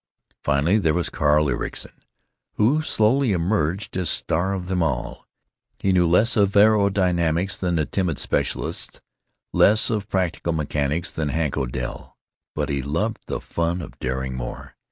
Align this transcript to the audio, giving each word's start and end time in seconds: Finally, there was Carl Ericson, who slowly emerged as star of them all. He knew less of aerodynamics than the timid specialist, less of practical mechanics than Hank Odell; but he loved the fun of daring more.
Finally, 0.43 0.79
there 0.79 0.95
was 0.95 1.11
Carl 1.11 1.47
Ericson, 1.47 1.91
who 2.53 2.81
slowly 2.81 3.33
emerged 3.33 3.95
as 3.95 4.09
star 4.09 4.51
of 4.55 4.67
them 4.67 4.81
all. 4.81 5.27
He 5.77 5.91
knew 5.91 6.07
less 6.07 6.35
of 6.35 6.53
aerodynamics 6.55 7.59
than 7.59 7.75
the 7.75 7.85
timid 7.85 8.17
specialist, 8.17 8.99
less 9.53 9.91
of 9.91 10.09
practical 10.09 10.53
mechanics 10.53 11.11
than 11.11 11.29
Hank 11.29 11.55
Odell; 11.55 12.17
but 12.55 12.69
he 12.69 12.81
loved 12.81 13.19
the 13.27 13.39
fun 13.39 13.79
of 13.79 13.99
daring 13.99 14.35
more. 14.35 14.73